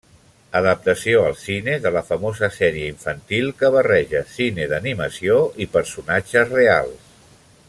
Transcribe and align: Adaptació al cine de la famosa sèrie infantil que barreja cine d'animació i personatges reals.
Adaptació 0.59 1.19
al 1.25 1.35
cine 1.41 1.75
de 1.83 1.91
la 1.97 2.03
famosa 2.07 2.49
sèrie 2.57 2.87
infantil 2.93 3.53
que 3.61 3.73
barreja 3.77 4.25
cine 4.39 4.69
d'animació 4.73 5.39
i 5.67 5.73
personatges 5.79 6.55
reals. 6.59 7.11